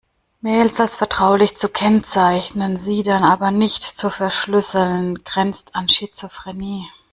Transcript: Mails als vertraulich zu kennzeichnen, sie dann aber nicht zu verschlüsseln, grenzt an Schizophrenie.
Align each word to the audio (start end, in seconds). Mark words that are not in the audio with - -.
Mails 0.41 0.79
als 0.79 0.97
vertraulich 0.97 1.57
zu 1.57 1.69
kennzeichnen, 1.69 2.79
sie 2.79 3.03
dann 3.03 3.23
aber 3.23 3.51
nicht 3.51 3.83
zu 3.83 4.09
verschlüsseln, 4.09 5.23
grenzt 5.23 5.75
an 5.75 5.89
Schizophrenie. 5.89 6.87